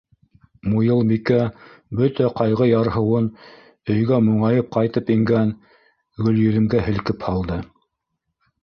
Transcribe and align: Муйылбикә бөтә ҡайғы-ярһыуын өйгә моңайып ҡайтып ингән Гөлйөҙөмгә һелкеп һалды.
Муйылбикә 0.69 1.37
бөтә 1.99 2.31
ҡайғы-ярһыуын 2.39 3.27
өйгә 3.97 4.21
моңайып 4.31 4.75
ҡайтып 4.79 5.13
ингән 5.19 5.57
Гөлйөҙөмгә 6.27 6.85
һелкеп 6.91 7.31
һалды. 7.31 7.63